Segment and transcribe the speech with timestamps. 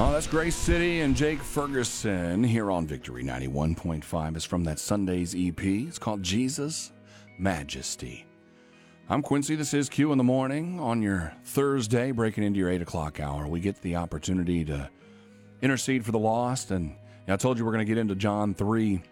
[0.00, 4.36] Oh, that's Grace City and Jake Ferguson here on Victory 91.5.
[4.36, 5.60] It's from that Sunday's EP.
[5.60, 6.92] It's called Jesus
[7.36, 8.24] Majesty.
[9.08, 9.56] I'm Quincy.
[9.56, 13.48] This is Q in the morning on your Thursday, breaking into your 8 o'clock hour.
[13.48, 14.88] We get the opportunity to
[15.62, 16.70] intercede for the lost.
[16.70, 16.94] And
[17.26, 19.02] I told you we're going to get into John 3.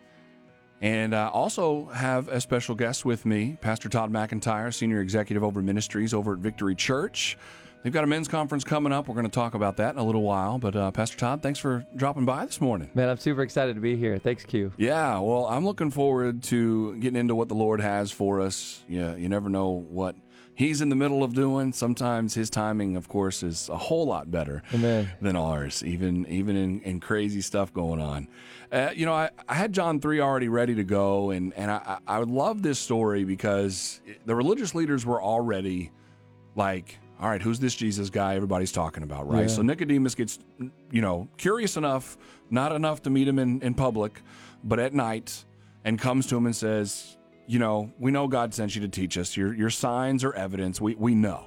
[0.83, 5.61] And I also have a special guest with me, Pastor Todd McIntyre, Senior Executive over
[5.61, 7.37] Ministries over at Victory Church.
[7.83, 9.07] They've got a men's conference coming up.
[9.07, 10.59] We're going to talk about that in a little while.
[10.59, 12.91] But uh, Pastor Todd, thanks for dropping by this morning.
[12.95, 14.19] Man, I'm super excited to be here.
[14.19, 14.73] Thanks, Q.
[14.77, 18.83] Yeah, well, I'm looking forward to getting into what the Lord has for us.
[18.89, 20.17] Yeah, you never know what
[20.57, 21.75] He's in the middle of doing.
[21.75, 25.13] Sometimes His timing, of course, is a whole lot better Amen.
[25.21, 28.27] than ours, even even in, in crazy stuff going on.
[28.73, 31.99] Uh, you know, I, I had John three already ready to go, and and I
[32.07, 35.93] I love this story because the religious leaders were already
[36.55, 39.43] like all right, who's this Jesus guy everybody's talking about, right?
[39.43, 39.47] Yeah.
[39.47, 40.39] So Nicodemus gets,
[40.91, 42.19] you know, curious enough,
[42.51, 44.21] not enough to meet him in, in public,
[44.63, 45.45] but at night,
[45.85, 49.17] and comes to him and says, you know, we know God sent you to teach
[49.17, 49.37] us.
[49.37, 50.81] Your, your signs are evidence.
[50.81, 51.47] We, we know.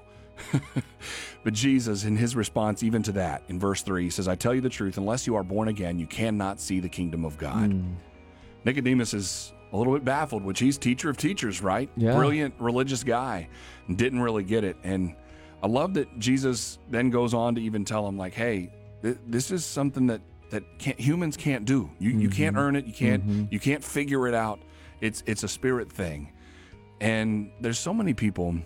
[1.44, 4.56] but Jesus, in his response even to that, in verse 3, he says, I tell
[4.56, 7.72] you the truth, unless you are born again, you cannot see the kingdom of God.
[7.72, 7.94] Hmm.
[8.64, 11.89] Nicodemus is a little bit baffled, which he's teacher of teachers, right?
[11.95, 12.16] Yeah.
[12.16, 13.50] Brilliant religious guy,
[13.94, 14.78] didn't really get it.
[14.83, 15.16] And
[15.62, 18.72] I love that Jesus then goes on to even tell him, like, hey,
[19.02, 21.90] th- this is something that that can't, humans can't do.
[22.00, 22.66] You you can't mm-hmm.
[22.66, 22.86] earn it.
[22.86, 23.46] You can't mm-hmm.
[23.52, 24.60] you can't figure it out.
[25.02, 26.34] It's it's a spirit thing.
[27.02, 28.58] And there's so many people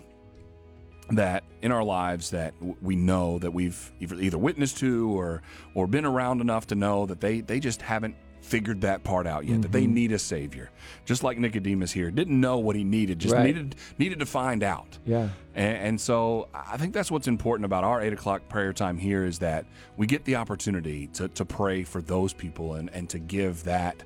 [1.10, 5.42] that in our lives that w- we know that we've either either witnessed to or
[5.74, 9.44] or been around enough to know that they they just haven't figured that part out
[9.44, 9.94] yet that they mm-hmm.
[9.94, 10.70] need a savior
[11.04, 13.46] just like nicodemus here didn't know what he needed just Right.
[13.46, 15.30] needed needed to find out Yeah.
[15.54, 19.24] and, and so I think that's what's important about our eight o'clock prayer time here
[19.24, 19.64] is that
[19.96, 24.02] we get the opportunity to, to pray for those people and, and to give that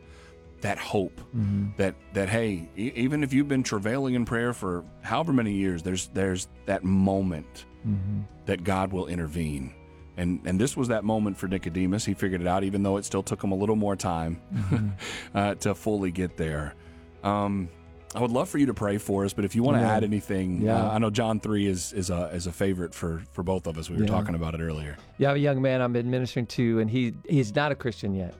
[0.60, 1.68] that hope mm-hmm.
[1.76, 5.82] that that hey, e- even if you've been travailing in prayer for however many years,
[5.82, 8.20] there's there's that moment mm-hmm.
[8.46, 9.72] that God will intervene.
[10.18, 12.04] And, and this was that moment for Nicodemus.
[12.04, 14.40] He figured it out, even though it still took him a little more time
[15.34, 16.74] uh, to fully get there.
[17.22, 17.68] Um,
[18.14, 19.90] I would love for you to pray for us, but if you want to Amen.
[19.96, 20.82] add anything, Yeah.
[20.88, 23.76] uh, I know John three is is a is a favorite for for both of
[23.78, 23.90] us.
[23.90, 24.08] We were Yeah.
[24.08, 24.96] talking about it earlier.
[25.18, 27.74] Yeah, I have a young man I'm been ministering to, and he he's not a
[27.74, 28.34] Christian yet.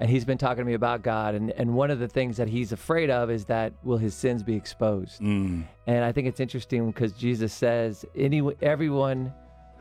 [0.00, 1.34] And he's been talking to me about God.
[1.36, 4.42] And, and one of the things that he's afraid of is that will his sins
[4.42, 5.20] be exposed?
[5.22, 9.32] Mm, And I think it's interesting because Jesus says, Any, everyone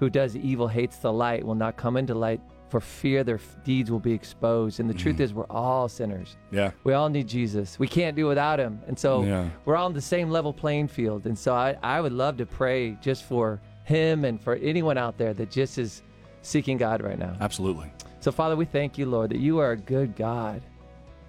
[0.03, 3.89] who does evil hates the light will not come into light for fear their deeds
[3.89, 4.81] will be exposed.
[4.81, 5.21] And the truth mm.
[5.21, 6.35] is, we're all sinners.
[6.51, 7.79] yeah, We all need Jesus.
[7.79, 8.81] We can't do without him.
[8.87, 9.47] And so Yeah.
[9.63, 11.25] we're all on the same level playing field.
[11.25, 15.17] And so I, I would love to pray just for him and for anyone out
[15.17, 16.01] there that just is
[16.41, 17.37] seeking God right now.
[17.39, 17.89] absolutely.
[18.19, 20.61] So, Father, we thank you, Lord, that you are a good God.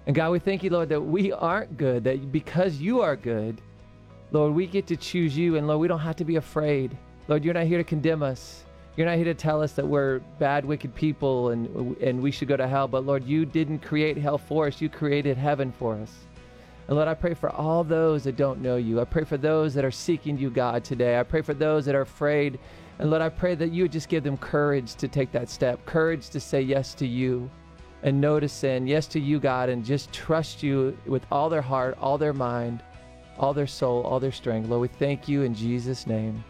[0.07, 3.61] And God, we thank you, Lord, that we aren't good, that because you are good,
[4.31, 5.55] Lord, we get to choose you.
[5.55, 6.97] And Lord, we don't have to be afraid.
[7.27, 8.64] Lord, you're not here to condemn us.
[8.95, 12.47] You're not here to tell us that we're bad, wicked people and, and we should
[12.47, 12.87] go to hell.
[12.87, 16.13] But Lord, you didn't create hell for us, you created heaven for us.
[16.87, 19.01] And Lord, I pray for all those that don't know you.
[19.01, 21.19] I pray for those that are seeking you, God, today.
[21.19, 22.59] I pray for those that are afraid.
[22.99, 25.83] And Lord, I pray that you would just give them courage to take that step,
[25.85, 27.49] courage to say yes to you
[28.03, 31.61] and no to sin, yes to you, God, and just trust you with all their
[31.61, 32.83] heart, all their mind,
[33.39, 34.69] all their soul, all their strength.
[34.69, 36.43] Lord, we thank you in Jesus' name.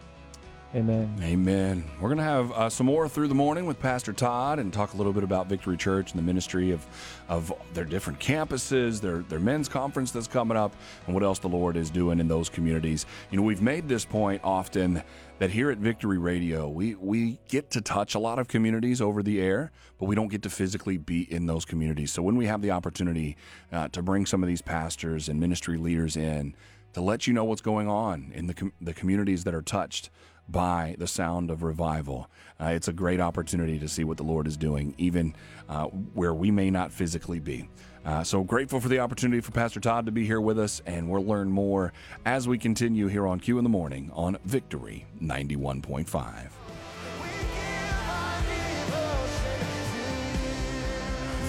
[0.74, 1.16] Amen.
[1.22, 1.84] Amen.
[2.00, 4.94] We're going to have uh, some more through the morning with Pastor Todd and talk
[4.94, 6.84] a little bit about Victory Church and the ministry of
[7.28, 10.74] of their different campuses, their their men's conference that's coming up,
[11.06, 13.06] and what else the Lord is doing in those communities.
[13.30, 15.02] You know, we've made this point often
[15.38, 19.22] that here at Victory Radio, we we get to touch a lot of communities over
[19.22, 22.12] the air, but we don't get to physically be in those communities.
[22.12, 23.36] So when we have the opportunity
[23.72, 26.56] uh, to bring some of these pastors and ministry leaders in
[26.92, 30.10] to let you know what's going on in the com- the communities that are touched
[30.48, 32.28] by the sound of revival.
[32.60, 35.34] Uh, it's a great opportunity to see what the Lord is doing, even
[35.68, 37.68] uh, where we may not physically be.
[38.04, 41.10] Uh, so grateful for the opportunity for Pastor Todd to be here with us, and
[41.10, 41.92] we'll learn more
[42.24, 46.50] as we continue here on Q in the Morning on Victory 91.5.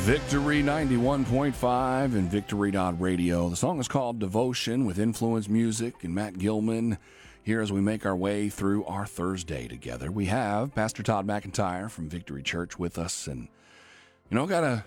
[0.08, 3.50] Victory 91.5 and Victory.radio.
[3.50, 6.98] The song is called Devotion with Influence Music and Matt Gilman.
[7.48, 11.90] Here, as we make our way through our Thursday together, we have Pastor Todd McIntyre
[11.90, 13.26] from Victory Church with us.
[13.26, 13.48] And,
[14.30, 14.84] you know, got a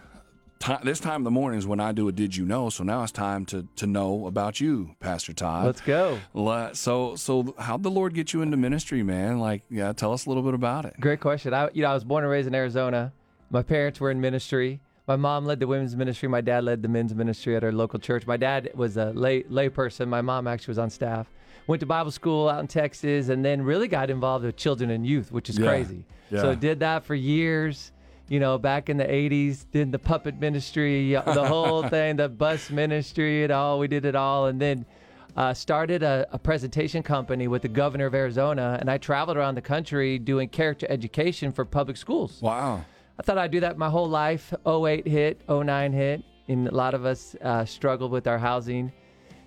[0.84, 2.68] this time of the morning is when I do a Did You Know?
[2.68, 5.64] So now it's time to, to know about you, Pastor Todd.
[5.64, 6.18] Let's go.
[6.34, 9.38] Le- So, so how'd the Lord get you into ministry, man?
[9.38, 11.00] Like, yeah, tell us a little bit about it.
[11.00, 11.54] Great question.
[11.54, 13.10] I, you know, I was born and raised in Arizona.
[13.48, 14.80] My parents were in ministry.
[15.08, 16.28] My mom led the women's ministry.
[16.28, 18.26] My dad led the men's ministry at our local church.
[18.26, 20.10] My dad was a lay lay person.
[20.10, 21.26] My mom actually was on staff.
[21.66, 25.06] Went to Bible school out in Texas, and then really got involved with children and
[25.06, 25.68] youth, which is Yeah.
[25.68, 26.04] crazy.
[26.30, 26.42] Yeah.
[26.42, 27.92] So did that for years.
[28.28, 32.70] You know, back in the '80s, did the puppet ministry, the whole thing, the bus
[32.70, 33.78] ministry, and all.
[33.80, 34.84] We did it all, and then
[35.36, 39.56] uh, started a, a presentation company with the governor of Arizona, and I traveled around
[39.56, 42.40] the country doing character education for public schools.
[42.40, 42.84] Wow.
[43.18, 44.54] I thought I'd do that my whole life.
[44.66, 48.92] 08 hit, 09 hit, and a lot of us uh, struggled with our housing.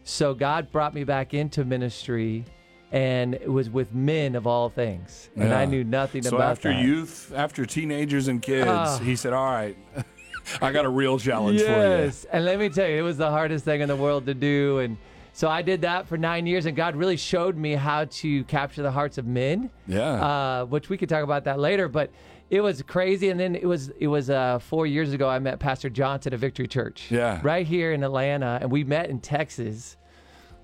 [0.04, 2.44] So God brought me back into ministry,
[2.92, 6.70] and it was with men of all things, and I knew nothing So about after
[6.74, 6.84] that.
[6.84, 9.00] youth, after teenagers and kids, Ah.
[9.00, 9.78] he said, "All right,
[10.62, 11.68] I got a real challenge yes.
[11.68, 12.04] for you.
[12.06, 14.34] yes, and let me tell you, it was the hardest thing in the world to
[14.34, 14.98] do, and
[15.34, 18.84] so I did that for nine years, and God really showed me how to capture
[18.84, 19.70] the hearts of men.
[19.88, 20.02] Yeah.
[20.14, 21.88] uh, which we could talk about that later.
[21.88, 22.12] But
[22.50, 25.28] it was crazy, and then it was it was uh, four years ago.
[25.28, 27.40] I met Pastor Johnson at Victory Church, Yeah.
[27.44, 29.98] right here in Atlanta, and we met in Texas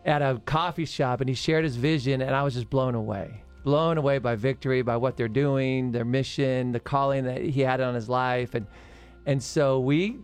[0.06, 3.44] at a coffee shop, and he shared his vision, and I was just blown away,
[3.64, 7.82] blown away by Victory, by what they're doing, their mission, the calling that he had
[7.82, 8.68] on his life, and
[9.26, 10.20] and so we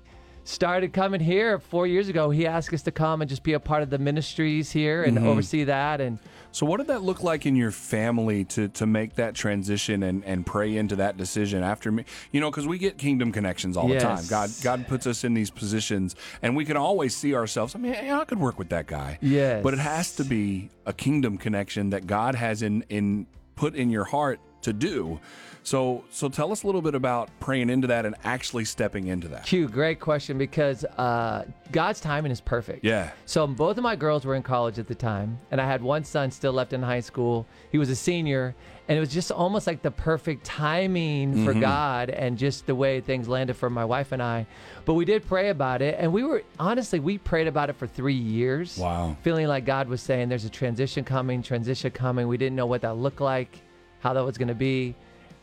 [0.45, 2.29] started coming here four years ago.
[2.29, 5.17] He asked us to come and just be a part of the ministries here and
[5.17, 5.27] mm-hmm.
[5.27, 6.19] oversee that, and
[6.51, 10.23] So, what did that look like in your family to to make that transition and,
[10.23, 12.05] and pray into that decision after me?
[12.31, 14.23] You know, because we get kingdom connections all the time.
[14.29, 17.75] God God puts us in these positions, and we can always see ourselves.
[17.75, 19.19] I mean, I could work with that guy.
[19.21, 19.63] Yes.
[19.63, 23.89] but it has to be a kingdom connection that God has in in put in
[23.89, 25.19] your heart to do.
[25.63, 29.27] So, so tell us a little bit about praying into that and actually stepping into
[29.29, 29.45] that.
[29.47, 32.85] Q, great question because uh, God's timing is perfect.
[32.85, 33.09] Yeah.
[33.25, 36.03] So both of my girls were in college at the time, and I had one
[36.03, 37.47] son still left in high school.
[37.71, 38.53] He was a senior,
[38.87, 43.01] and it was just almost like the perfect timing for God and just the way
[43.01, 44.45] things landed for my wife and I.
[44.85, 47.87] But we did pray about it, and we were honestly we prayed about it for
[47.87, 48.77] three years.
[48.77, 49.17] Wow.
[49.23, 52.81] Feeling like God was saying, "There's a transition coming, transition coming." We didn't know what
[52.81, 53.61] that looked like,
[54.05, 54.93] how that was going to be.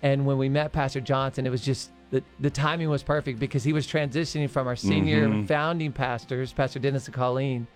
[0.03, 3.65] And when we met Pastor Johnson, it was just the, the timing was perfect because
[3.65, 7.67] he was transitioning from our senior founding pastors, Pastor Dennis and Colleen,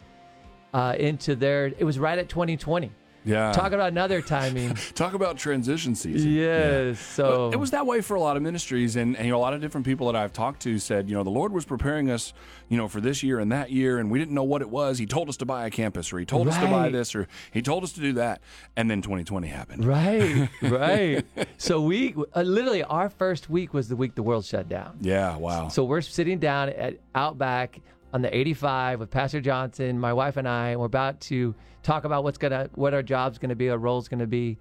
[0.72, 1.66] uh, into their.
[1.76, 2.92] It was right at 2020.
[3.26, 3.52] Yeah.
[3.52, 4.74] Talk about another timing.
[4.94, 6.30] Talk about transition season.
[6.30, 7.00] yes.
[7.00, 9.40] So it was that way for a lot of ministries, and, and you know, a
[9.40, 12.08] lot of different people that I've talked to said, you know, the Lord was preparing
[12.10, 12.32] us,
[12.68, 14.98] you know, for this year and that year, and we didn't know what it was.
[14.98, 17.26] He told us to buy a campus, or he told us to buy this, or
[17.52, 18.40] he told us to do that,
[18.76, 19.84] and then 2020 happened.
[19.84, 21.24] Right, right.
[21.58, 24.98] so we uh, literally our first week was the week the world shut down.
[25.00, 25.68] Yeah, wow.
[25.68, 27.80] So we're sitting down at Outback
[28.12, 32.04] on the 85 with Pastor Johnson, my wife and I, and we're about to talk
[32.04, 34.58] about what's gonna, what our job's gonna be, our role's gonna be,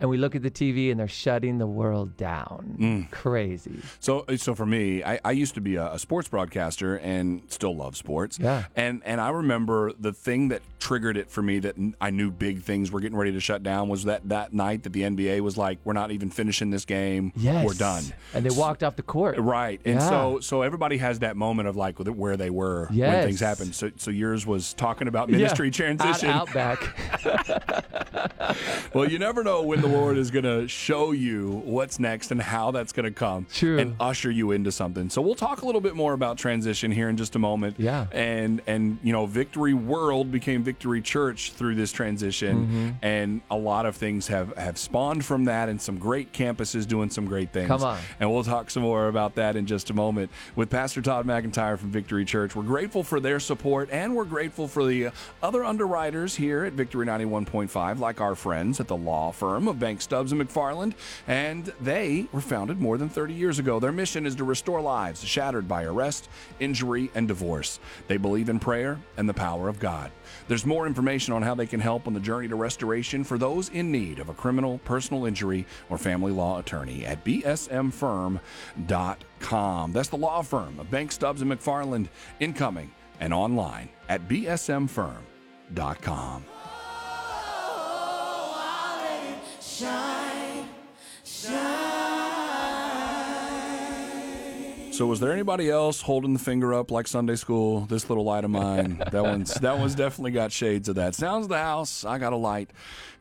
[0.00, 2.76] and we look at the TV and they're shutting the world down.
[2.78, 3.10] Mm.
[3.10, 3.80] Crazy.
[4.00, 7.74] So, so for me, I, I used to be a, a sports broadcaster and still
[7.74, 8.38] love sports.
[8.38, 8.64] Yeah.
[8.76, 12.62] And and I remember the thing that triggered it for me that I knew big
[12.62, 15.56] things were getting ready to shut down was that that night that the NBA was
[15.56, 17.32] like, we're not even finishing this game.
[17.34, 17.64] Yes.
[17.64, 18.04] We're done.
[18.34, 19.38] And they walked off the court.
[19.38, 20.08] Right, and Yeah.
[20.08, 23.72] so so everybody has that moment of like where they were when things happen.
[23.72, 25.72] So so yours was talking about ministry Yeah.
[25.72, 26.28] transition.
[26.28, 26.96] Out, Outback.
[28.94, 32.40] Well, you never know when the Lord is going to show you what's next and
[32.40, 33.78] how that's going to come True.
[33.78, 35.10] and usher you into something.
[35.10, 37.76] So we'll talk a little bit more about transition here in just a moment.
[37.78, 38.06] Yeah.
[38.12, 42.90] And and you know, Victory World became Victory Church through this transition Mm-hmm.
[43.02, 47.10] and a lot of things have have spawned from that and some great campuses doing
[47.10, 47.68] some great things.
[47.68, 47.98] Come on.
[48.20, 51.78] And we'll talk some more about that in just a moment with Pastor Todd McIntyre
[51.78, 52.54] from Victory Church.
[52.56, 55.10] We're grateful for their support and we're grateful for the
[55.42, 60.04] other underwriters here at Victory 91.5, like our friends at the law firm of Banks
[60.04, 60.94] Stubbs and McFarland.
[61.26, 63.78] And they were founded more than 30 years ago.
[63.78, 66.28] Their mission is to restore lives shattered by arrest,
[66.60, 67.78] injury, and divorce.
[68.08, 70.10] They believe in prayer and the power of God.
[70.48, 73.68] There's more information on how they can help on the journey to restoration for those
[73.70, 78.40] in need of a criminal, personal injury, or family law attorney at bsmfirm.com.
[79.92, 82.08] That's the law firm of Banks Stubbs and McFarland,
[82.40, 82.90] in Cumming
[83.20, 86.44] and online at bsmfirm.com.
[89.78, 90.64] Shine,
[91.22, 91.75] shine.
[94.96, 97.80] So was there anybody else holding the finger up like Sunday school?
[97.80, 99.02] This little light of mine.
[99.12, 101.14] that one's that one's definitely got shades of that.
[101.14, 102.02] Sounds of the house.
[102.02, 102.70] I got a light,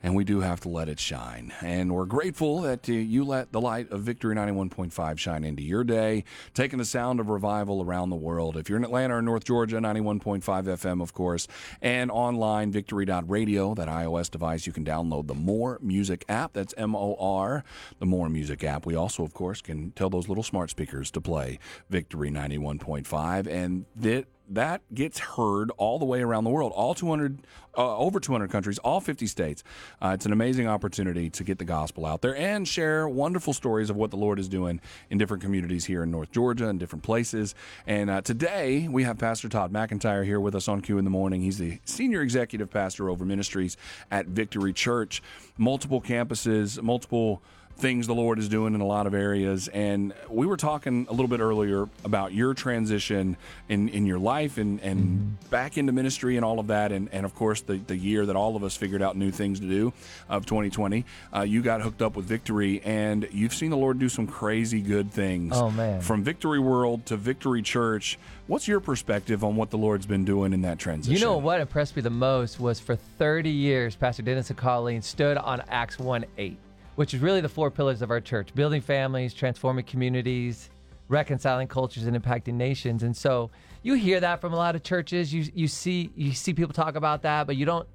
[0.01, 1.51] and we do have to let it shine.
[1.62, 5.84] And we're grateful that uh, you let the light of Victory 91.5 shine into your
[5.84, 8.55] day, taking the sound of revival around the world.
[8.55, 11.46] If you're in Atlanta or North Georgia, 91.5 FM, of course,
[11.82, 16.53] and online victory.radio, that iOS device, you can download the More Music app.
[16.53, 17.65] That's M O R,
[18.00, 18.86] the More Music app.
[18.86, 23.86] We also, of course, can tell those little smart speakers to play Victory 91.5, and
[23.95, 27.39] that that gets heard all the way around the world, all 200,
[27.77, 29.63] uh, over 200 countries, all 50 states.
[30.01, 33.89] Uh, it's an amazing opportunity to get the gospel out there and share wonderful stories
[33.89, 34.79] of what the Lord is doing
[35.10, 37.55] in different communities here in North Georgia and different places.
[37.88, 41.12] And uh, today we have Pastor Todd McIntyre here with us on Q in the
[41.12, 41.41] morning.
[41.41, 43.77] He's the senior executive pastor over ministries
[44.12, 45.24] at Victory Church,
[45.57, 47.41] multiple campuses, multiple
[47.77, 49.67] things the Lord is doing in a lot of areas.
[49.67, 53.36] And we were talking a little bit earlier about your transition
[53.67, 55.50] in, in your life and, and mm-hmm.
[55.50, 56.91] back into ministry and all of that.
[56.91, 59.60] And, and of course, the, the year that all of us figured out new things
[59.60, 59.91] to do
[60.29, 61.03] of 2020.
[61.36, 64.82] Uh, you got hooked up with Victory, and you've seen the Lord do some crazy
[64.82, 65.53] good things.
[65.55, 66.00] Oh, man.
[66.00, 68.17] From Victory World to Victory Church.
[68.48, 71.13] What's your perspective on what the Lord's been doing in that transition?
[71.13, 75.01] You know what impressed me the most was for 30 years, Pastor Dennis and Colleen
[75.01, 76.58] stood on Acts 1 8
[76.95, 80.69] which is really the four pillars of our church building families, transforming communities,
[81.07, 83.03] reconciling cultures, and impacting nations.
[83.03, 83.51] And so
[83.83, 85.33] you hear that from a lot of churches.
[85.33, 87.87] You, you, see, you see people talk about that, but you don't.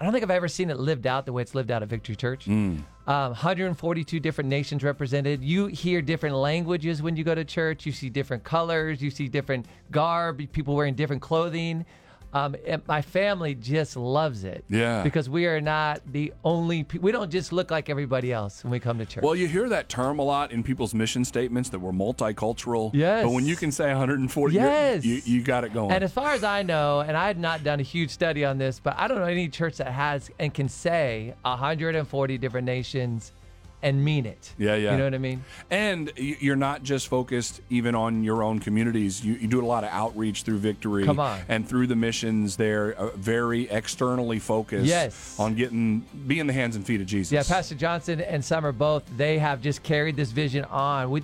[0.00, 1.88] I don't think I've ever seen it lived out the way it's lived out at
[1.88, 2.46] Victory Church.
[2.46, 2.82] Mm.
[3.06, 5.44] Um, 142 different nations represented.
[5.44, 7.86] You hear different languages when you go to church.
[7.86, 9.00] You see different colors.
[9.00, 11.86] You see different garb, people wearing different clothing.
[12.34, 14.64] Um, my family just loves it.
[14.68, 15.02] Yeah.
[15.02, 18.70] Because we are not the only, pe- we don't just look like everybody else when
[18.70, 19.22] we come to church.
[19.22, 22.90] Well, you hear that term a lot in people's mission statements that we're multicultural.
[22.94, 23.24] Yes.
[23.24, 25.04] But when you can say 140, yes.
[25.04, 25.92] you, you got it going.
[25.92, 28.56] And as far as I know, and I had not done a huge study on
[28.56, 33.32] this, but I don't know any church that has and can say 140 different nations
[33.82, 34.54] and mean it.
[34.58, 34.92] Yeah, yeah.
[34.92, 35.44] You know what I mean?
[35.70, 39.24] And you're not just focused even on your own communities.
[39.24, 41.04] You, you do a lot of outreach through Victory.
[41.04, 41.40] Come on.
[41.48, 45.38] And through the missions, they're uh, very externally focused yes.
[45.38, 47.32] on getting, being the hands and feet of Jesus.
[47.32, 51.10] Yeah, Pastor Johnson and Summer both, they have just carried this vision on.
[51.10, 51.22] We,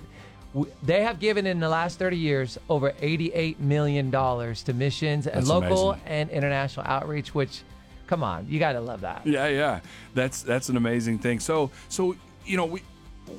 [0.53, 5.37] we, they have given in the last 30 years over $88 million to missions and
[5.37, 6.07] That's local amazing.
[6.07, 7.61] and international outreach, which
[8.09, 9.25] come on, you got to love that.
[9.25, 9.81] Yeah, yeah.
[10.15, 11.39] That's that's an amazing thing.
[11.39, 12.15] So so
[12.45, 12.81] you know, we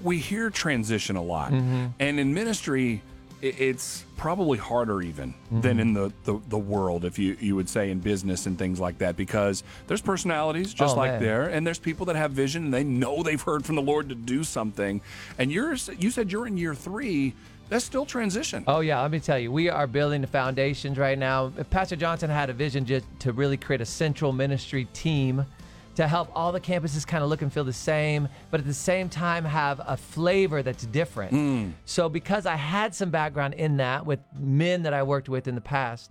[0.02, 1.86] we hear transition a lot, mm-hmm.
[1.98, 3.02] and in ministry,
[3.42, 5.60] it's probably harder even mm-hmm.
[5.62, 8.78] than in the, the, the, world, if you, you would say in business and things
[8.78, 11.22] like that, because there's personalities just oh, like man.
[11.22, 14.08] there, and there's people that have vision and they know they've heard from the Lord
[14.10, 15.00] to do something.
[15.38, 17.34] And you're you said you're in year three.
[17.70, 18.64] That's still transition.
[18.66, 21.50] Oh yeah, let me tell you, we are building the foundations right now.
[21.70, 25.46] Pastor Johnson had a vision just to really create a central ministry team
[26.00, 28.72] to help all the campuses kind of look and feel the same, but at the
[28.72, 31.30] same time have a flavor that's different.
[31.30, 31.72] Mm.
[31.84, 35.54] So, because I had some background in that with men that I worked with in
[35.54, 36.10] the past,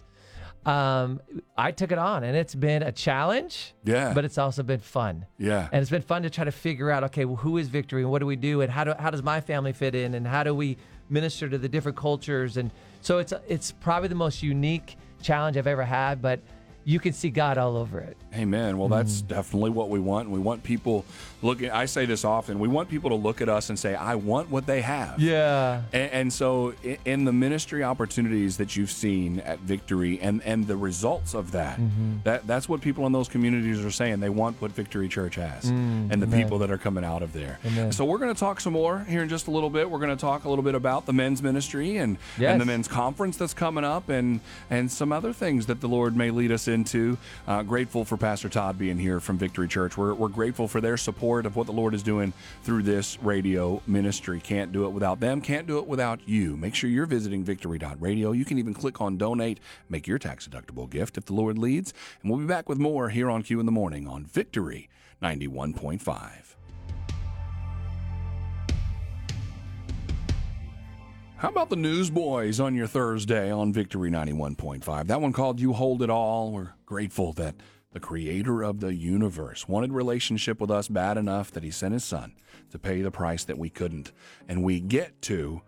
[0.64, 1.20] um,
[1.58, 3.74] I took it on and it's been a challenge.
[3.84, 4.14] Yeah.
[4.14, 5.26] But it's also been fun.
[5.40, 5.68] Yeah.
[5.72, 8.12] And it's been fun to try to figure out, okay, well, who is victory and
[8.12, 10.44] what do we do and how do, how does my family fit in and how
[10.44, 10.78] do we
[11.10, 12.58] minister to the different cultures?
[12.58, 12.70] And
[13.02, 16.42] so it's, it's probably the most unique challenge I've ever had, but
[16.90, 18.18] you can see God all over it.
[18.34, 18.80] Amen.
[18.80, 19.28] Well, that's mm.
[19.28, 20.28] definitely what we want.
[20.32, 21.06] We want people
[21.44, 21.70] looking.
[21.70, 22.58] I say this often.
[22.58, 25.84] We want people to look at us and say, "I want what they have." Yeah.
[25.94, 26.74] And, and so,
[27.06, 31.80] in the ministry opportunities that you've seen at Victory, and and the results of that,
[31.80, 32.18] mm-hmm.
[32.24, 34.20] that that's what people in those communities are saying.
[34.20, 36.44] They want what Victory Church has, mm, and the amen.
[36.44, 37.60] people that are coming out of there.
[37.66, 37.92] Amen.
[37.92, 39.90] So we're going to talk some more here in just a little bit.
[39.90, 42.52] We're going to talk a little bit about the men's ministry and yes.
[42.52, 44.40] and the men's conference that's coming up, and
[44.72, 47.18] and some other things that the Lord may lead us into.
[47.46, 49.98] Uh, grateful for Pastor Todd being here from Victory Church.
[49.98, 52.32] We're, we're grateful for their support of what the Lord is doing
[52.64, 54.40] through this radio ministry.
[54.40, 56.56] Can't do it without them, can't do it without you.
[56.56, 58.32] Make sure you're visiting victory.radio.
[58.32, 59.60] You can even click on donate,
[59.90, 61.94] make your tax deductible gift if the Lord leads.
[62.22, 64.90] And we'll be back with more here on Q in the Morning on Victory
[65.22, 66.49] 91.5.
[71.40, 75.08] How about the Newsboys on your Thursday on Victory 91.5?
[75.08, 76.52] That one called You Hold It All.
[76.52, 77.56] We're grateful that
[77.94, 82.04] the creator of the universe wanted relationship with us bad enough that he sent his
[82.04, 82.34] son
[82.72, 84.12] to pay the price that we couldn't.
[84.50, 85.62] And we get to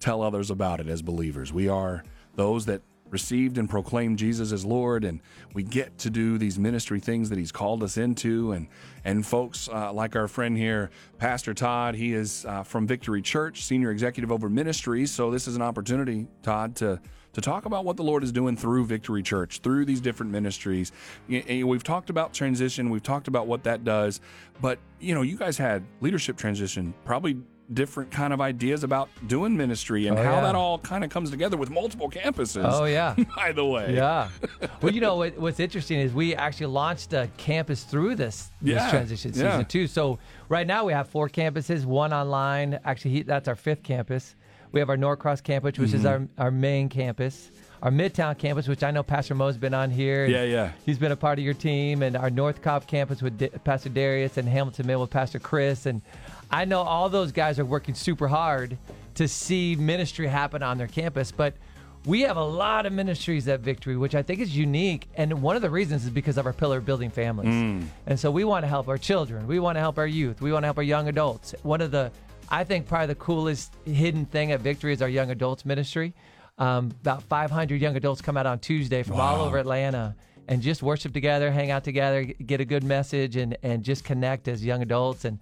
[0.00, 1.52] tell others about it as believers.
[1.52, 2.04] We are
[2.34, 5.20] those that received and proclaimed Jesus as Lord, and
[5.54, 8.52] we get to do these ministry things that He's called us into.
[8.52, 8.68] And
[9.04, 13.64] and folks uh, like our friend here, Pastor Todd, he is uh, from Victory Church,
[13.64, 15.10] senior executive over ministries.
[15.10, 17.00] So this is an opportunity, Todd, to
[17.34, 20.92] to talk about what the Lord is doing through Victory Church, through these different ministries.
[21.28, 24.20] We've talked about transition, we've talked about what that does,
[24.60, 27.36] but you know, you guys had leadership transition probably
[27.72, 30.40] different kind of ideas about doing ministry and oh, how yeah.
[30.40, 32.64] that all kind of comes together with multiple campuses.
[32.64, 33.14] Oh yeah.
[33.36, 33.94] By the way.
[33.94, 34.28] Yeah.
[34.80, 38.88] well, you know what, what's interesting is we actually launched a campus through this, this
[38.90, 39.62] transition season yeah.
[39.62, 39.86] too.
[39.86, 42.78] So right now we have four campuses, one online.
[42.84, 44.34] Actually, he, that's our fifth campus.
[44.72, 45.96] We have our Norcross campus, which mm-hmm.
[45.96, 47.50] is our our main campus
[47.82, 50.26] our Midtown campus, which I know Pastor Mo's been on here.
[50.26, 50.72] Yeah, yeah.
[50.84, 53.88] He's been a part of your team, and our North Cobb campus with D- Pastor
[53.88, 55.86] Darius and Hamilton Mill with Pastor Chris.
[55.86, 56.02] And
[56.50, 58.76] I know all those guys are working super hard
[59.14, 61.54] to see ministry happen on their campus, but
[62.04, 65.08] we have a lot of ministries at Victory, which I think is unique.
[65.16, 67.52] And one of the reasons is because of our pillar building families.
[67.52, 67.86] Mm.
[68.06, 69.46] And so we want to help our children.
[69.46, 70.40] We want to help our youth.
[70.40, 71.54] We want to help our young adults.
[71.62, 72.10] One of the,
[72.50, 76.14] I think, probably the coolest hidden thing at Victory is our young adults ministry.
[76.58, 79.36] Um, about 500 young adults come out on Tuesday from wow.
[79.36, 80.16] all over Atlanta
[80.48, 84.48] and just worship together, hang out together, get a good message, and, and just connect
[84.48, 85.24] as young adults.
[85.24, 85.38] And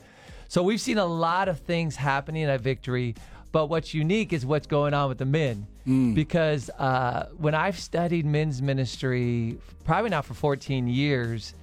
[0.49, 3.15] so we've seen a lot of things happening at Victory,
[3.53, 5.67] but what's unique is what's going on with the men.
[5.87, 6.15] Mm.
[6.15, 11.55] Because uh, when I've studied men's ministry, probably not for 14 years,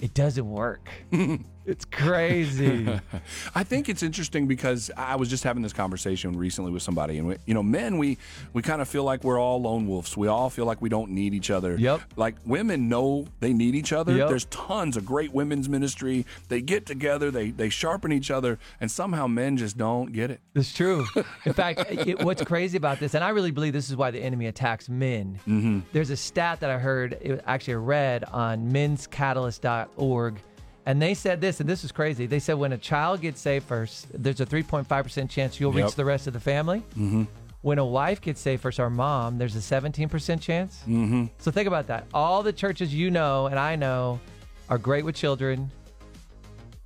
[0.00, 0.90] it doesn't work.
[1.66, 2.88] It's crazy.
[3.54, 7.26] I think it's interesting because I was just having this conversation recently with somebody, and
[7.26, 8.18] we, you know, men, we
[8.52, 10.16] we kind of feel like we're all lone wolves.
[10.16, 11.76] We all feel like we don't need each other.
[11.76, 12.02] Yep.
[12.14, 14.14] Like women know they need each other.
[14.14, 14.28] Yep.
[14.28, 16.24] There's tons of great women's ministry.
[16.48, 20.40] They get together, they they sharpen each other, and somehow men just don't get it.
[20.54, 21.06] It's true.
[21.44, 24.20] In fact, it, what's crazy about this, and I really believe this is why the
[24.20, 25.40] enemy attacks men.
[25.48, 25.80] Mm-hmm.
[25.92, 30.40] There's a stat that I heard, it was actually read on menscatalyst.org
[30.86, 32.26] and they said this, and this is crazy.
[32.26, 35.86] They said when a child gets saved first, there's a 3.5% chance you'll yep.
[35.86, 36.78] reach the rest of the family.
[36.90, 37.24] Mm-hmm.
[37.62, 40.78] When a wife gets saved first, our mom, there's a 17% chance.
[40.82, 41.24] Mm-hmm.
[41.38, 42.06] So think about that.
[42.14, 44.20] All the churches you know and I know
[44.68, 45.72] are great with children.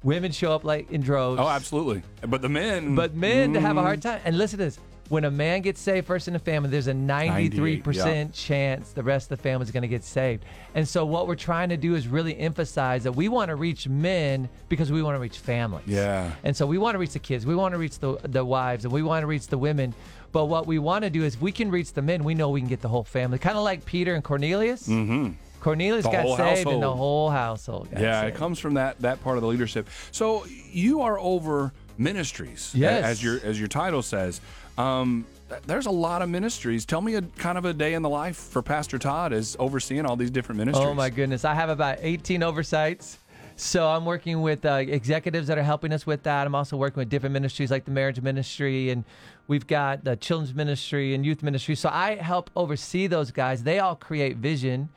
[0.02, 1.38] Women show up like in droves.
[1.38, 2.02] Oh, absolutely.
[2.26, 2.94] But the men.
[2.94, 3.60] But men mm.
[3.60, 4.22] have a hard time.
[4.24, 4.78] And listen to this
[5.10, 9.30] when a man gets saved first in the family, there's a 93% chance the rest
[9.30, 10.44] of the family is going to get saved.
[10.74, 13.88] And so, what we're trying to do is really emphasize that we want to reach
[13.88, 15.84] men because we want to reach families.
[15.88, 16.30] Yeah.
[16.44, 18.84] And so, we want to reach the kids, we want to reach the, the wives,
[18.84, 19.94] and we want to reach the women.
[20.30, 22.60] But what we want to do is, we can reach the men, we know we
[22.60, 23.38] can get the whole family.
[23.38, 24.86] Kind of like Peter and Cornelius.
[24.86, 25.32] Mm-hmm.
[25.60, 26.74] Cornelius the got saved household.
[26.74, 28.34] and the whole household Yeah, saved.
[28.34, 29.88] it comes from that that part of the leadership.
[30.12, 33.04] So you are over ministries, yes.
[33.04, 34.40] as your as your title says.
[34.80, 35.26] Um,
[35.66, 36.84] there's a lot of ministries.
[36.84, 40.06] Tell me a kind of a day in the life for Pastor Todd as overseeing
[40.06, 40.86] all these different ministries.
[40.86, 43.18] Oh my goodness, I have about 18 oversights.
[43.56, 46.46] So I'm working with uh, executives that are helping us with that.
[46.46, 49.04] I'm also working with different ministries like the marriage ministry, and
[49.48, 51.74] we've got the children's ministry and youth ministry.
[51.74, 53.62] So I help oversee those guys.
[53.62, 54.88] They all create vision.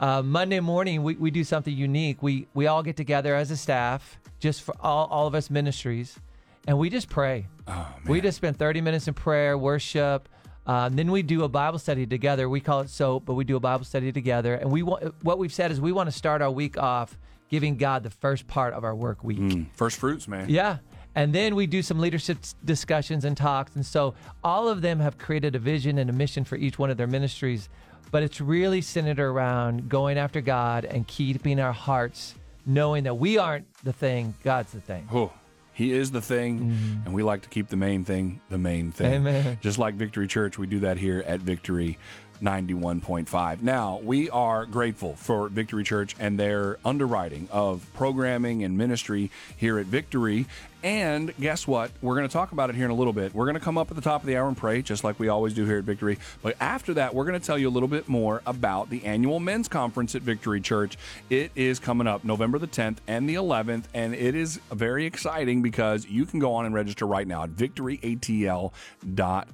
[0.00, 2.20] Uh, Monday morning, we, we do something unique.
[2.20, 6.18] We we all get together as a staff, just for all, all of us ministries
[6.66, 7.46] and we just pray.
[7.66, 10.28] Oh, we just spend 30 minutes in prayer, worship.
[10.66, 12.48] Uh, then we do a Bible study together.
[12.48, 14.54] We call it SOAP, but we do a Bible study together.
[14.54, 17.18] And we want what we've said is we want to start our week off
[17.48, 19.40] giving God the first part of our work week.
[19.40, 20.48] Mm, first fruits, man.
[20.48, 20.78] Yeah.
[21.16, 23.74] And then we do some leadership discussions and talks.
[23.74, 26.90] And so all of them have created a vision and a mission for each one
[26.90, 27.68] of their ministries.
[28.12, 33.38] But it's really centered around going after God and keeping our hearts knowing that we
[33.38, 35.08] aren't the thing, God's the thing.
[35.12, 35.32] Oh,
[35.72, 37.06] he is the thing, mm-hmm.
[37.06, 39.14] and we like to keep the main thing the main thing.
[39.14, 39.58] Amen.
[39.60, 41.98] Just like Victory Church, we do that here at Victory
[42.40, 43.62] 91.5.
[43.62, 49.78] Now, we are grateful for Victory Church and their underwriting of programming and ministry here
[49.78, 50.46] at Victory.
[50.82, 51.90] And guess what?
[52.00, 53.34] We're going to talk about it here in a little bit.
[53.34, 55.18] We're going to come up at the top of the hour and pray, just like
[55.18, 56.18] we always do here at Victory.
[56.42, 59.40] But after that, we're going to tell you a little bit more about the annual
[59.40, 60.96] men's conference at Victory Church.
[61.28, 65.60] It is coming up November the 10th and the 11th, and it is very exciting
[65.60, 69.46] because you can go on and register right now at victoryatl.com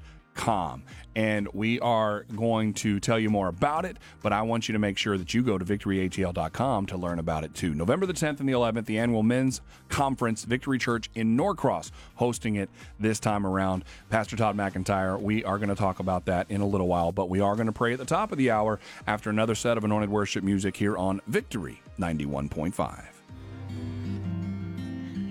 [1.17, 4.79] And we are going to tell you more about it, but I want you to
[4.79, 7.75] make sure that you go to victoryatl.com to learn about it too.
[7.75, 12.57] November the 10th and the 11th, the annual men's conference, Victory Church in Norcross, hosting
[12.57, 12.69] it
[13.01, 13.83] this time around.
[14.11, 17.31] Pastor Todd McIntyre, we are going to talk about that in a little while, but
[17.31, 19.85] we are going to pray at the top of the hour after another set of
[19.85, 23.05] anointed worship music here on Victory 91.5.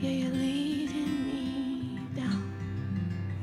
[0.02, 0.32] Yeah,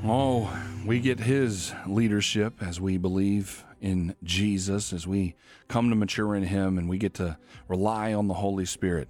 [0.05, 0.53] Oh,
[0.87, 5.35] we get His leadership as we believe in Jesus, as we
[5.69, 7.37] come to mature in Him, and we get to
[7.69, 9.09] rely on the Holy Spirit.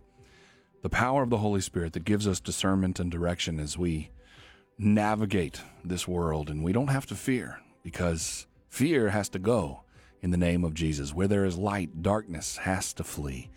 [0.82, 4.10] The power of the Holy Spirit that gives us discernment and direction as we
[4.78, 6.50] navigate this world.
[6.50, 9.82] And we don't have to fear because fear has to go
[10.20, 11.14] in the name of Jesus.
[11.14, 13.50] Where there is light, darkness has to flee.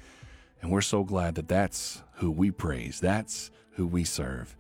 [0.62, 4.56] And we're so glad that that's who we praise, that's who we serve.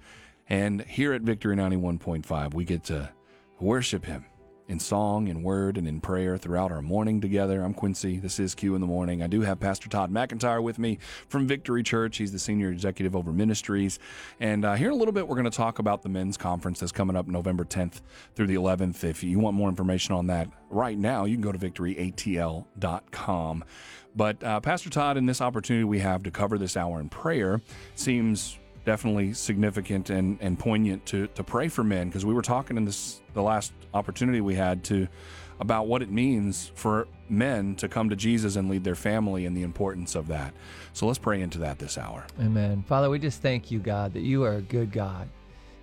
[0.47, 3.09] And here at Victory 91.5, we get to
[3.59, 4.25] worship Him
[4.67, 7.61] in song, in word, and in prayer throughout our morning together.
[7.61, 8.17] I'm Quincy.
[8.17, 9.21] This is Q in the Morning.
[9.21, 12.17] I do have Pastor Todd McIntyre with me from Victory Church.
[12.17, 13.99] He's the senior executive over ministries.
[14.39, 16.79] And uh, here in a little bit, we're going to talk about the men's conference
[16.79, 18.01] that's coming up November 10th
[18.33, 19.03] through the 11th.
[19.03, 23.63] If you want more information on that right now, you can go to victoryatl.com.
[24.15, 27.61] But uh, Pastor Todd, in this opportunity we have to cover this hour in prayer,
[27.95, 32.77] seems definitely significant and, and poignant to, to pray for men because we were talking
[32.77, 35.07] in this the last opportunity we had to
[35.59, 39.55] about what it means for men to come to Jesus and lead their family and
[39.55, 40.53] the importance of that.
[40.93, 42.25] So let's pray into that this hour.
[42.39, 42.83] Amen.
[42.87, 45.29] Father, we just thank you, God, that you are a good God.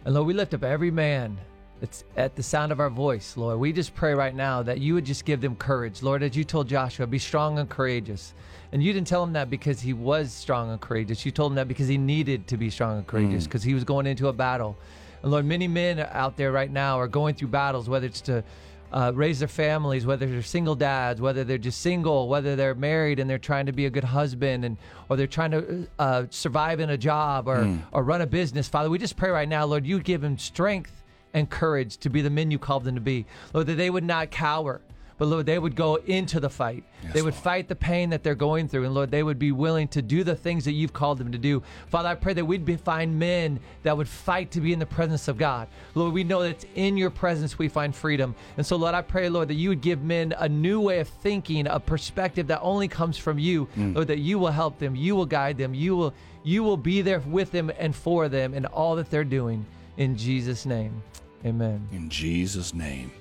[0.04, 1.38] And Lord, we lift up every man
[1.82, 3.58] that's at the sound of our voice, Lord.
[3.58, 6.00] We just pray right now that you would just give them courage.
[6.00, 8.34] Lord, as you told Joshua, be strong and courageous.
[8.70, 11.26] And you didn't tell him that because he was strong and courageous.
[11.26, 13.66] You told him that because he needed to be strong and courageous, because mm.
[13.66, 14.78] he was going into a battle.
[15.24, 18.44] And Lord, many men out there right now are going through battles, whether it's to
[18.92, 23.18] uh, raise their families, whether they're single dads, whether they're just single, whether they're married
[23.18, 24.76] and they're trying to be a good husband, and
[25.08, 27.82] or they're trying to uh, survive in a job or mm.
[27.90, 28.68] or run a business.
[28.68, 31.01] Father, we just pray right now, Lord, you give them strength
[31.34, 33.26] and courage to be the men you called them to be.
[33.52, 34.80] Lord, that they would not cower,
[35.18, 36.82] but Lord, they would go into the fight.
[37.04, 37.44] Yes, they would Lord.
[37.44, 38.84] fight the pain that they're going through.
[38.84, 41.38] And Lord, they would be willing to do the things that you've called them to
[41.38, 41.62] do.
[41.88, 44.86] Father, I pray that we'd be, find men that would fight to be in the
[44.86, 45.68] presence of God.
[45.94, 48.34] Lord, we know that it's in your presence we find freedom.
[48.56, 51.08] And so, Lord, I pray, Lord, that you would give men a new way of
[51.08, 53.68] thinking, a perspective that only comes from you.
[53.76, 53.94] Mm.
[53.94, 56.14] Lord, that you will help them, you will guide them, you will
[56.44, 59.64] you will be there with them and for them in all that they're doing.
[59.96, 61.02] In Jesus' name.
[61.44, 61.88] Amen.
[61.92, 63.12] In Jesus' name.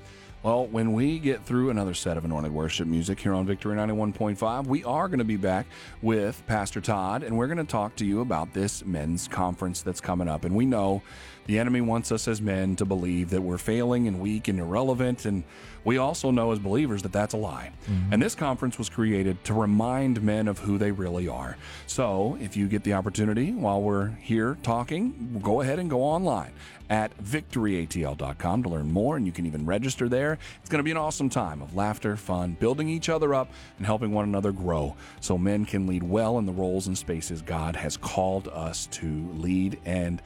[0.43, 4.65] Well, when we get through another set of anointed worship music here on Victory 91.5,
[4.65, 5.67] we are going to be back
[6.01, 10.01] with Pastor Todd, and we're going to talk to you about this men's conference that's
[10.01, 10.43] coming up.
[10.43, 11.03] And we know
[11.45, 15.25] the enemy wants us as men to believe that we're failing and weak and irrelevant.
[15.25, 15.43] And
[15.83, 17.71] we also know as believers that that's a lie.
[17.87, 18.13] Mm-hmm.
[18.13, 21.55] And this conference was created to remind men of who they really are.
[21.85, 26.53] So if you get the opportunity while we're here talking, go ahead and go online
[26.91, 30.37] at victoryatl.com to learn more, and you can even register there.
[30.59, 33.85] It's going to be an awesome time of laughter, fun, building each other up, and
[33.85, 37.77] helping one another grow so men can lead well in the roles and spaces God
[37.77, 40.21] has called us to lead and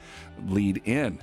[0.48, 1.20] lead in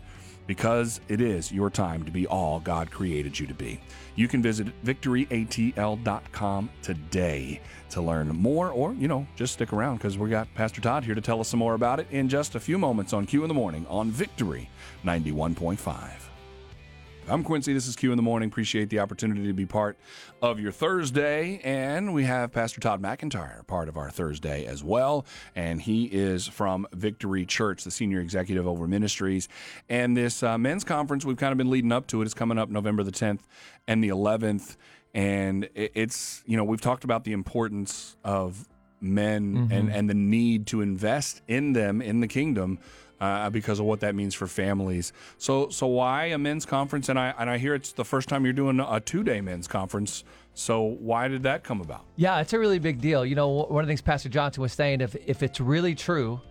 [0.47, 3.79] because it is your time to be all God created you to be.
[4.15, 10.17] You can visit victoryatl.com today to learn more or, you know, just stick around because
[10.17, 12.59] we got Pastor Todd here to tell us some more about it in just a
[12.59, 14.69] few moments on Q in the Morning on Victory
[15.03, 16.32] 91.5.
[17.29, 17.73] I'm Quincy.
[17.73, 18.49] This is Q in the morning.
[18.49, 19.97] Appreciate the opportunity to be part
[20.41, 21.61] of your Thursday.
[21.63, 25.25] And we have Pastor Todd McIntyre, part of our Thursday as well.
[25.55, 29.47] And he is from Victory Church, the senior executive over ministries.
[29.87, 32.25] And this uh, men's conference, we've kind of been leading up to it.
[32.25, 33.39] It's coming up November the 10th
[33.87, 34.75] and the 11th.
[35.13, 38.67] And it's, you know, we've talked about the importance of
[38.99, 39.71] men mm-hmm.
[39.71, 42.79] and, and the need to invest in them in the kingdom
[43.23, 45.13] uh, because of what that means for families.
[45.37, 47.07] So, so why a men's conference?
[47.07, 49.67] And I and I hear it's the first time you're doing a two day men's
[49.67, 50.25] conference.
[50.55, 52.03] So why did that come about?
[52.17, 53.25] Yeah, it's a really big deal.
[53.25, 56.41] You know, one of the things Pastor Johnson was saying, if if it's really true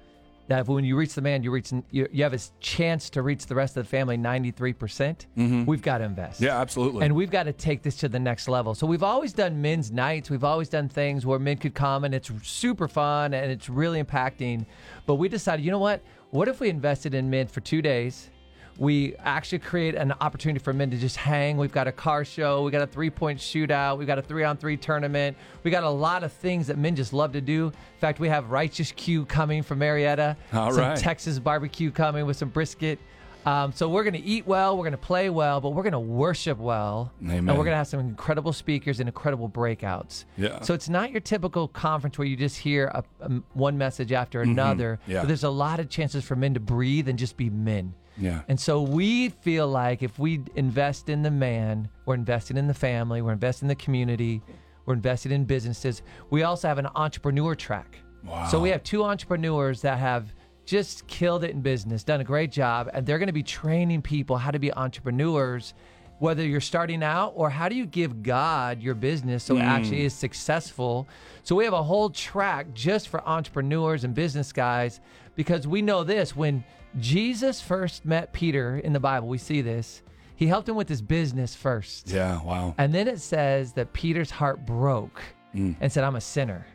[0.49, 3.47] that when you reach the man, you reach you, you have a chance to reach
[3.47, 4.79] the rest of the family 93%.
[4.79, 6.41] percent mm hmm We've got to invest.
[6.41, 7.05] Yeah, absolutely.
[7.05, 8.75] And we've got to take this to the next level.
[8.75, 10.31] So we've always done men's nights.
[10.31, 14.03] We've always done things where men could come and it's super fun and it's really
[14.03, 14.67] impacting.
[15.07, 16.03] But we decided, you know what?
[16.31, 18.31] What if we invested in men for two days?
[18.79, 21.57] We actually create an opportunity for men to just hang.
[21.57, 22.63] We've got a car show.
[22.63, 23.99] We got a three point shootout.
[23.99, 25.37] We got a three on three tournament.
[25.63, 27.67] We got a lot of things that men just love to do.
[27.67, 30.37] In fact, we have Righteous Q coming from Marietta.
[30.53, 30.97] All some right.
[30.97, 32.99] Texas barbecue coming with some brisket.
[33.45, 35.93] Um, so we're going to eat well, we're going to play well, but we're going
[35.93, 37.39] to worship well, Amen.
[37.39, 40.27] and we're going to have some incredible speakers and incredible breakouts.
[40.37, 40.61] Yeah.
[40.61, 44.41] So it's not your typical conference where you just hear a, a, one message after
[44.43, 44.53] mm-hmm.
[44.53, 45.01] another.
[45.09, 45.21] Yeah.
[45.21, 47.95] But there's a lot of chances for men to breathe and just be men.
[48.19, 48.43] Yeah.
[48.49, 52.75] And so we feel like if we invest in the man, we're investing in the
[52.75, 54.43] family, we're investing in the community,
[54.87, 56.03] we're investing in businesses.
[56.31, 57.99] We also have an entrepreneur track.
[58.25, 58.49] Wow.
[58.49, 62.53] So we have two entrepreneurs that have just killed it in business, done a great
[62.53, 65.75] job, and they're going to be training people how to be entrepreneurs
[66.23, 70.03] whether you're starting out or how do you give God your business so it actually
[70.03, 70.05] mm.
[70.05, 71.09] is successful.
[71.43, 75.01] So we have a whole track just for entrepreneurs and business guys
[75.35, 76.65] because we know this when
[76.99, 80.03] Jesus first met Peter in the Bible, we see this.
[80.37, 82.11] He helped him with his business first.
[82.11, 82.75] Yeah, wow.
[82.79, 85.23] And then it says that Peter's heart broke
[85.55, 85.77] mm.
[85.81, 86.67] and said, I'm a sinner.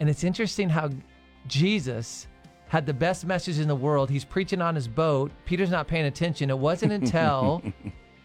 [0.00, 0.90] And it's interesting how
[1.46, 2.26] Jesus
[2.68, 4.10] had the best message in the world.
[4.10, 5.30] He's preaching on his boat.
[5.44, 6.50] Peter's not paying attention.
[6.50, 7.62] It wasn't until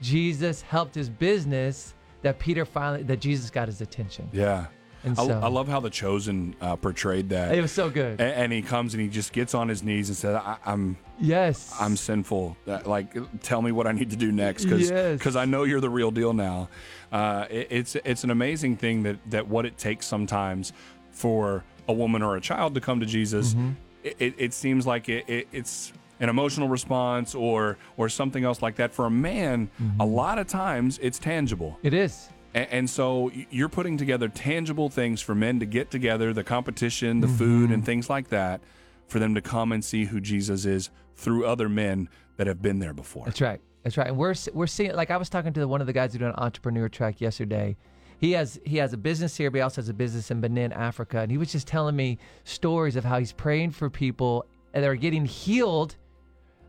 [0.01, 4.29] Jesus helped his business that Peter finally, that Jesus got his attention.
[4.31, 4.67] Yeah.
[5.03, 7.55] And I, so- I love how the chosen uh, portrayed that.
[7.55, 8.19] It was so good.
[8.21, 10.97] A- and, he comes and he just gets on his knees and says, I, "I'm
[11.19, 11.73] yes.
[11.79, 12.55] I'm sinful.
[12.67, 15.35] Uh, Like, tell me what I need to do next, because Yes.
[15.35, 16.69] I know you're the real deal now."
[17.11, 20.71] Uh, it, it's it's an amazing thing that that what it takes sometimes
[21.11, 23.53] for a woman or a child to come to Jesus.
[23.53, 23.71] Mm-hmm.
[24.03, 28.61] It, it, it seems like it, it, it's an emotional response or or something else
[28.61, 28.93] like that.
[28.93, 29.99] For a man, Mm-hmm.
[30.01, 31.77] a lot of times it's tangible.
[31.83, 32.29] It is.
[32.53, 37.27] And so you're putting together tangible things for men to get together, the competition, the
[37.27, 37.73] food, Mm-hmm.
[37.73, 38.61] and things like that,
[39.07, 42.79] for them to come and see who Jesus is through other men that have been
[42.79, 43.25] there before.
[43.25, 43.61] That's right.
[43.83, 44.07] That's right.
[44.07, 46.19] And we're we're seeing like I was talking to the, one of the guys who
[46.19, 47.77] doing an entrepreneur track yesterday.
[48.19, 50.71] He has he has a business here, but he also has a business in Benin,
[50.73, 54.83] Africa, and he was just telling me stories of how he's praying for people and
[54.83, 55.95] they're getting healed,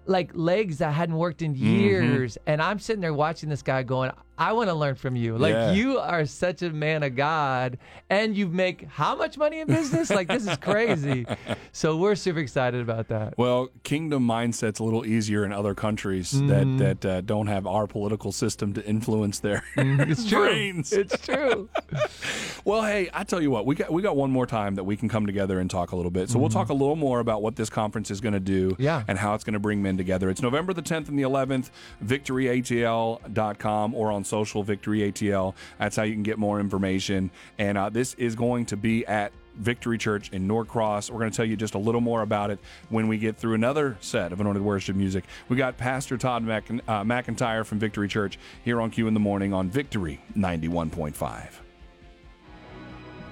[0.07, 2.37] like legs that hadn't worked in years.
[2.47, 5.39] And I'm sitting there watching this guy going, I want to learn from you.
[5.39, 5.73] Like Yeah.
[5.73, 7.79] you are such a man of God,
[8.11, 10.11] and you make how much money in business?
[10.11, 11.27] like this is crazy.
[11.75, 13.35] So we're super excited about that.
[13.39, 16.77] Well, kingdom mindset's a little easier in other countries Mm-hmm.
[16.79, 20.45] that that uh, don't have our political system to influence their It's true.
[20.47, 20.93] brains.
[20.93, 21.69] It's true.
[22.65, 24.97] Well, hey, I tell you what, we got we got one more time that we
[24.97, 26.31] can come together and talk a little bit.
[26.31, 28.83] So we'll talk a little more about what this conference is going to do Mm-hmm.
[28.83, 29.03] Yeah.
[29.09, 30.31] and how it's going to bring men together.
[30.31, 31.71] It's November the 10th and the 11th,
[32.05, 35.55] victoryatl.com or on social victoryatl.
[35.79, 37.31] That's how you can get more information.
[37.59, 41.11] And uh, this is going to be at Victory Church in Norcross.
[41.11, 43.55] We're going to tell you just a little more about it when we get through
[43.55, 45.25] another set of anointed worship music.
[45.49, 49.21] We got Pastor Todd Mc, uh, McIntyre from Victory Church here on Q in the
[49.21, 51.49] Morning on Victory 91.5.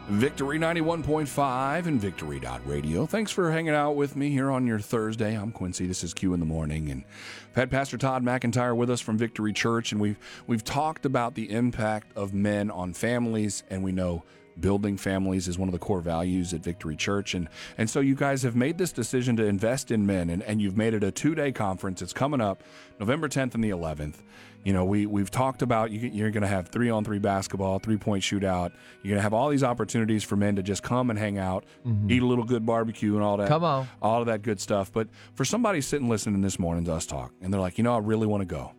[0.09, 3.07] Victory 91.5 and Victory.radio.
[3.07, 5.35] Thanks for hanging out with me here on your Thursday.
[5.35, 5.87] I'm Quincy.
[5.87, 6.91] This is Q in the morning.
[6.91, 7.05] And
[7.51, 11.35] I've had Pastor Todd McIntyre with us from Victory Church, and we've we've talked about
[11.35, 14.25] the impact of men on families, and we know
[14.59, 17.35] building families is one of the core values at Victory Church.
[17.35, 20.61] And and so you guys have made this decision to invest in men and, and
[20.61, 22.03] you've made it a two-day conference.
[22.03, 22.63] It's coming up
[22.99, 24.17] November 10th and the 11th.
[24.65, 27.79] You know, we we've talked about you, you're going to have three on three basketball,
[27.79, 28.73] three point shootout.
[29.03, 31.65] You're going to have all these opportunities for men to just come and hang out,
[31.87, 32.11] mm-hmm.
[32.11, 33.49] eat a little good barbecue and all that.
[33.49, 33.89] Come on.
[34.03, 34.93] all of that good stuff.
[34.93, 37.95] But for somebody sitting listening this morning to us talk, and they're like, you know,
[37.95, 38.73] I really want to go,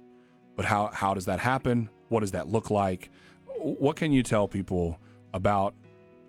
[0.56, 1.90] but how how does that happen?
[2.10, 3.10] What does that look like?
[3.58, 5.00] What can you tell people
[5.34, 5.74] about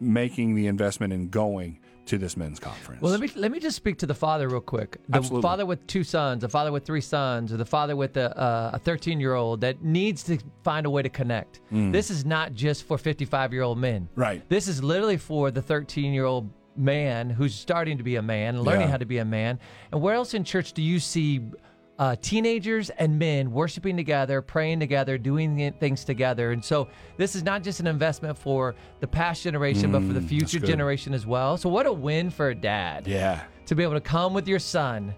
[0.01, 3.01] making the investment and going to this men's conference?
[3.01, 4.99] Well, let me let me just speak to the father real quick.
[5.09, 5.43] The Absolutely.
[5.43, 8.71] father with two sons, the father with three sons, or the father with a uh,
[8.75, 11.61] a 13 year old that needs to find a way to connect.
[11.71, 14.03] This is not just for 55 year old men.
[14.03, 14.09] Mm.
[14.17, 14.49] Right.
[14.49, 18.63] This is literally for the 13 year old man who's starting to be a man,
[18.63, 18.91] learning Yeah.
[18.93, 19.59] how to be a man.
[19.93, 21.41] And where else in church do you see?
[22.03, 26.51] Uh, teenagers and men worshiping together, praying together, doing things together.
[26.51, 30.21] And so, this is not just an investment for the past generation, but for the
[30.21, 31.57] future generation as well.
[31.57, 34.59] So, what a win for a dad yeah, to be able to come with your
[34.59, 35.15] son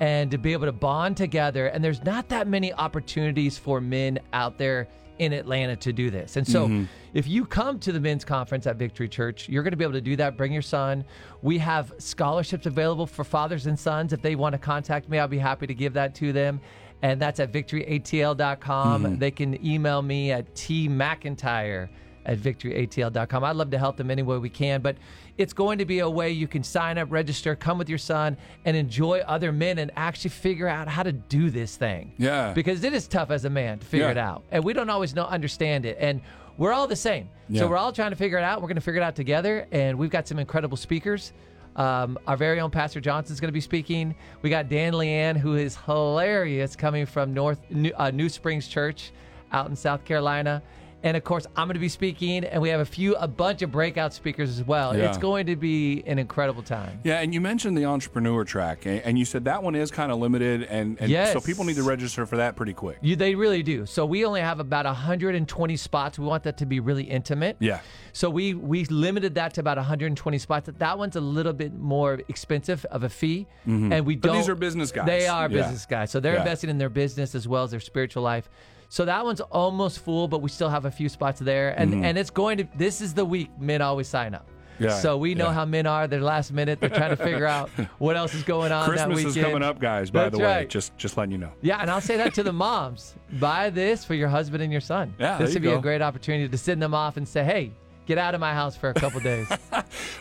[0.00, 1.68] and to be able to bond together.
[1.68, 6.36] And there's not that many opportunities for men out there in Atlanta to do this.
[6.36, 6.84] And so mm-hmm.
[7.14, 9.94] if you come to the men's conference at Victory Church, you're going to be able
[9.94, 10.36] to do that.
[10.36, 11.04] Bring your son.
[11.42, 14.12] We have scholarships available for fathers and sons.
[14.12, 16.60] If they want to contact me, I'll be happy to give that to them.
[17.02, 19.04] And that's at victoryatl.com.
[19.04, 19.18] Mm-hmm.
[19.18, 21.88] They can email me at tmcintyre
[22.26, 23.42] at victoryatl.com.
[23.44, 24.96] I'd love to help them any way we can, but
[25.38, 28.36] it's going to be a way you can sign up, register, come with your son,
[28.64, 32.12] and enjoy other men and actually figure out how to do this thing.
[32.18, 32.52] Yeah.
[32.52, 34.12] Because it is tough as a man to figure Yeah.
[34.12, 34.42] it out.
[34.50, 35.96] And we don't always know understand it.
[36.00, 36.20] And
[36.58, 37.28] we're all the same.
[37.48, 37.60] Yeah.
[37.62, 38.60] So we're all trying to figure it out.
[38.60, 39.66] We're going to figure it out together.
[39.72, 41.32] And we've got some incredible speakers.
[41.76, 44.14] Um, our very own Pastor Johnson is going to be speaking.
[44.40, 49.12] We got Dan Lian, who is hilarious, coming from North New, uh, New Springs Church
[49.52, 50.62] out in South Carolina.
[51.06, 53.62] And of course, I'm going to be speaking, and we have a few, a bunch
[53.62, 54.96] of breakout speakers as well.
[54.96, 55.08] Yeah.
[55.08, 56.98] It's going to be an incredible time.
[57.04, 57.20] yeah.
[57.20, 60.18] And you mentioned the entrepreneur track, and, and you said that one is kind of
[60.18, 62.98] limited, and, and so people need to register for that pretty quick.
[63.02, 63.86] You, they really do.
[63.86, 66.18] So we only have about 120 spots.
[66.18, 67.56] We want that to be really intimate.
[67.60, 67.78] Yeah.
[68.12, 70.68] So we we limited that to about 120 spots.
[70.76, 73.92] That one's a little bit more expensive of a fee, mm-hmm.
[73.92, 74.36] and we But don't.
[74.38, 75.06] these are business guys.
[75.06, 75.62] They are Yeah.
[75.62, 76.40] business guys, so they're Yeah.
[76.40, 78.48] investing in their business as well as their spiritual life.
[78.88, 81.78] So that one's almost full, but we still have a few spots there.
[81.78, 82.04] And mm-hmm.
[82.04, 84.48] and it's going to this is the week men always sign up.
[84.78, 85.54] Yeah, so we know yeah.
[85.54, 86.06] how men are.
[86.06, 86.80] They're last minute.
[86.80, 89.78] They're trying to figure out what else is going on that Christmas is coming up,
[89.78, 90.10] guys.
[90.10, 90.68] By That's the way, right.
[90.68, 91.52] just just letting you know.
[91.62, 93.14] Yeah, and I'll say that to the moms.
[93.40, 95.14] Buy this for your husband and your son.
[95.18, 95.78] Yeah, this would be go.
[95.78, 97.72] a great opportunity to send them off and say, "Hey,
[98.06, 99.46] get out of my house for a couple days."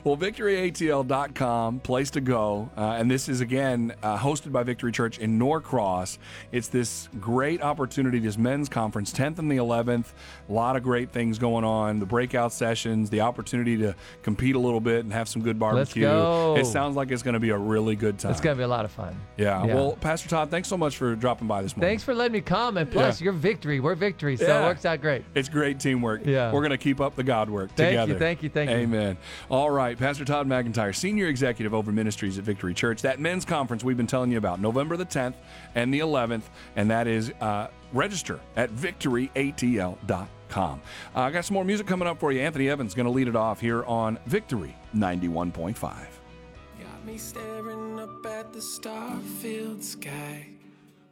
[0.04, 2.70] Well, victoryatl.com, place to go.
[2.78, 6.18] Uh, and this is, again, uh, hosted by Victory Church in Norcross.
[6.52, 10.14] It's this great opportunity, this men's conference, 10th and the 11th.
[10.48, 12.00] A lot of great things going on.
[12.00, 16.08] The breakout sessions, the opportunity to compete a little bit and have some good barbecue.
[16.08, 18.32] It sounds like it's going to be a really good time.
[18.32, 19.20] it's gonna be a lot of fun.
[19.38, 19.64] yeah.
[19.66, 21.90] Well, Pastor Todd, thanks so much for dropping by this morning.
[21.90, 22.78] thanks for letting me come.
[22.78, 23.26] And plus, Yeah.
[23.26, 23.80] you're victory.
[23.80, 24.64] We're victory, so Yeah.
[24.64, 25.24] it works out great.
[25.34, 26.26] It's great teamwork.
[26.26, 26.52] Yeah.
[26.52, 28.78] We're going to keep up the God work Thank you, thank you, thank you.
[28.78, 29.18] Amen.
[29.50, 29.98] All right.
[29.98, 33.02] Pastor Todd McIntyre, Senior Executive over Ministries at Victory Church.
[33.02, 35.36] That men's conference we've been telling you about, November the 10th
[35.76, 36.44] and the 11th,
[36.76, 40.82] and that is uh, register at victoryatl.com.
[41.16, 42.42] Uh, I got some more music coming up for you.
[42.42, 45.76] Anthony Evans going to lead it off here on Victory 91.5.
[45.82, 50.55] Got me staring up at the star-filled sky.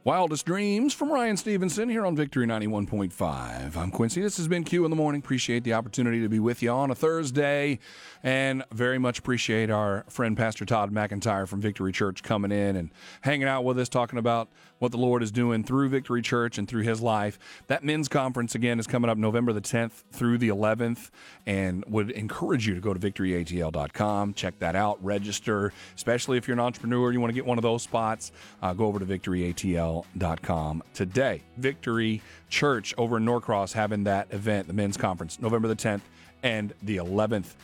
[0.04, 3.74] Wildest Dreams from Ryan Stevenson here on Victory 91.5.
[3.74, 4.20] I'm Quincy.
[4.20, 5.18] This has been Q in the Morning.
[5.18, 7.78] Appreciate the opportunity to be with you on a Thursday
[8.22, 12.90] and very much appreciate our friend Pastor Todd McIntyre from Victory Church coming in and
[13.22, 14.50] hanging out with us, talking about
[14.84, 17.38] what the Lord is doing through Victory Church and through his life.
[17.68, 21.08] That men's conference, again, is coming up November the 10th through the 11th
[21.46, 26.52] and would encourage you to go to victoryatl.com, check that out, register, especially if you're
[26.52, 30.82] an entrepreneur, you want to get one of those spots, uh, go over to victoryatl.com
[30.92, 31.40] today.
[31.56, 32.20] Victory
[32.50, 36.02] Church over in Norcross having that event, the men's conference, November the 10th
[36.42, 37.54] and the 11th.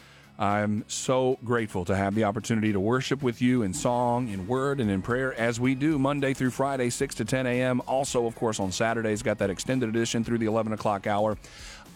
[0.40, 4.80] I'm so grateful to have the opportunity to worship with you in song, in word,
[4.80, 7.82] and in prayer as we do Monday through Friday, 6 to 10 a.m.
[7.86, 11.36] Also, of course, on Saturdays, got that extended edition through the 11 o'clock hour.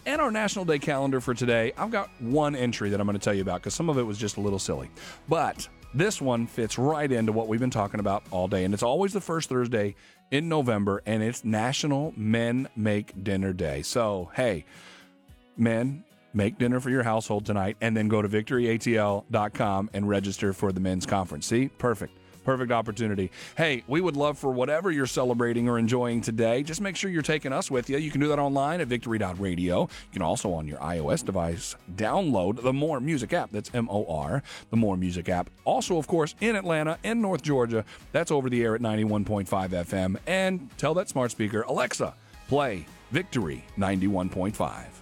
[0.05, 3.23] And our National Day calendar for today, I've got one entry that I'm going to
[3.23, 4.91] tell you about because some of it was just a little silly.
[5.27, 8.63] But this one fits right into what we've been talking about all day.
[8.63, 9.95] And it's always the first Thursday
[10.29, 13.81] in November, and it's National Men Make Dinner Day.
[13.81, 14.65] So, hey,
[15.57, 16.03] men,
[16.35, 20.79] make dinner for your household tonight and then go to victoryatl.com and register for the
[20.79, 21.47] men's conference.
[21.47, 21.69] See?
[21.69, 22.17] Perfect.
[22.45, 23.31] Perfect opportunity.
[23.57, 26.61] Hey, we would love for whatever you're celebrating or enjoying today.
[26.61, 27.97] Just make sure you're taking us with you.
[27.97, 29.81] You can do that online at victory.radio.
[29.81, 33.49] You can also on your iOS device download the More Music app.
[33.51, 35.49] That's M O R, the More Music app.
[35.65, 40.17] Also, of course, in Atlanta and North Georgia, that's over the air at 91.5 FM.
[40.27, 42.13] And tell that smart speaker, Alexa,
[42.47, 44.94] play Victory 91.5.